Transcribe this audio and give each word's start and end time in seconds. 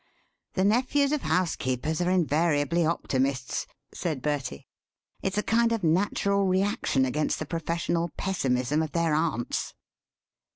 "The 0.53 0.63
nephews 0.63 1.11
of 1.11 1.21
housekeepers 1.21 2.01
are 2.01 2.09
invariably 2.09 2.83
optimists," 2.87 3.67
said 3.93 4.19
Bertie; 4.23 4.67
"it's 5.21 5.37
a 5.37 5.43
kind 5.43 5.71
of 5.71 5.83
natural 5.83 6.47
reaction 6.47 7.05
against 7.05 7.37
the 7.37 7.45
professional 7.45 8.09
pessimism 8.17 8.81
of 8.81 8.93
their 8.93 9.13
aunts." 9.13 9.75